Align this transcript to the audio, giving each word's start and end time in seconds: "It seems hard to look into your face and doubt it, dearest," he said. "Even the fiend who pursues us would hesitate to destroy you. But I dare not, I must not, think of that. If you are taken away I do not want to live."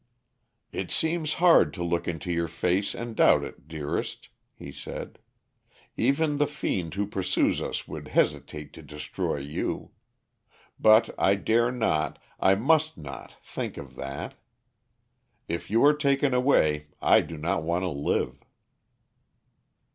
"It 0.71 0.89
seems 0.89 1.35
hard 1.35 1.75
to 1.75 1.83
look 1.83 2.07
into 2.07 2.31
your 2.31 2.47
face 2.47 2.95
and 2.95 3.15
doubt 3.15 3.43
it, 3.43 3.67
dearest," 3.67 4.29
he 4.55 4.71
said. 4.71 5.19
"Even 5.95 6.37
the 6.37 6.47
fiend 6.47 6.95
who 6.95 7.05
pursues 7.05 7.61
us 7.61 7.87
would 7.87 8.07
hesitate 8.07 8.73
to 8.73 8.81
destroy 8.81 9.37
you. 9.37 9.91
But 10.79 11.13
I 11.19 11.35
dare 11.35 11.71
not, 11.71 12.17
I 12.39 12.55
must 12.55 12.97
not, 12.97 13.35
think 13.43 13.77
of 13.77 13.93
that. 13.93 14.33
If 15.47 15.69
you 15.69 15.85
are 15.85 15.93
taken 15.93 16.33
away 16.33 16.87
I 16.99 17.21
do 17.21 17.37
not 17.37 17.61
want 17.61 17.83
to 17.83 17.89
live." 17.89 18.39